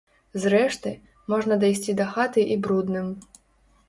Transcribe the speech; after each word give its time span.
Зрэшты, 0.43 0.93
можна 1.33 1.57
дайсці 1.63 1.95
да 1.99 2.07
хаты 2.13 2.41
і 2.57 2.57
брудным. 2.65 3.13